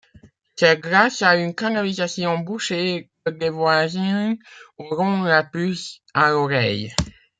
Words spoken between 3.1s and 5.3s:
que des voisins auront